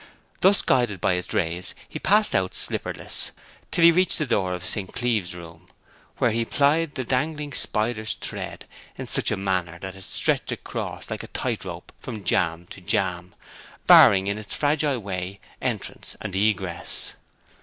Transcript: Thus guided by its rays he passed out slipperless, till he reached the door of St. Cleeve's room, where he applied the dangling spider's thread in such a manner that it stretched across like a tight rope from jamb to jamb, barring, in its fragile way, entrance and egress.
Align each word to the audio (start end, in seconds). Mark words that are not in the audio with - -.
Thus 0.39 0.63
guided 0.63 0.99
by 0.99 1.13
its 1.13 1.31
rays 1.31 1.75
he 1.87 1.99
passed 1.99 2.33
out 2.33 2.55
slipperless, 2.55 3.29
till 3.69 3.83
he 3.85 3.91
reached 3.91 4.17
the 4.17 4.25
door 4.25 4.55
of 4.55 4.65
St. 4.65 4.91
Cleeve's 4.91 5.35
room, 5.35 5.67
where 6.17 6.31
he 6.31 6.41
applied 6.41 6.95
the 6.95 7.03
dangling 7.03 7.53
spider's 7.53 8.15
thread 8.15 8.65
in 8.97 9.05
such 9.05 9.29
a 9.29 9.37
manner 9.37 9.77
that 9.77 9.93
it 9.93 10.03
stretched 10.03 10.51
across 10.51 11.11
like 11.11 11.21
a 11.21 11.27
tight 11.27 11.65
rope 11.65 11.93
from 11.99 12.23
jamb 12.23 12.65
to 12.71 12.81
jamb, 12.81 13.35
barring, 13.85 14.25
in 14.25 14.39
its 14.39 14.55
fragile 14.55 14.97
way, 14.97 15.39
entrance 15.61 16.15
and 16.19 16.35
egress. 16.35 17.13